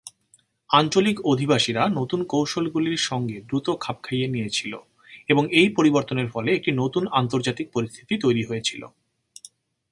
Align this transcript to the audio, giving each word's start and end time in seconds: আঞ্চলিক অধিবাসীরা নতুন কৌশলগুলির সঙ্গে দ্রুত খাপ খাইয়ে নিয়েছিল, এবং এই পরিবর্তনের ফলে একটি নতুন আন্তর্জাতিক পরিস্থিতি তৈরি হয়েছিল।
আঞ্চলিক 0.69 1.17
অধিবাসীরা 1.25 1.83
নতুন 1.89 2.19
কৌশলগুলির 2.23 2.99
সঙ্গে 3.09 3.37
দ্রুত 3.47 3.67
খাপ 3.79 3.97
খাইয়ে 4.03 4.27
নিয়েছিল, 4.27 4.73
এবং 5.29 5.43
এই 5.51 5.67
পরিবর্তনের 5.77 6.27
ফলে 6.29 6.49
একটি 6.53 6.71
নতুন 6.71 7.03
আন্তর্জাতিক 7.11 7.67
পরিস্থিতি 7.71 8.13
তৈরি 8.17 8.43
হয়েছিল। 8.45 8.81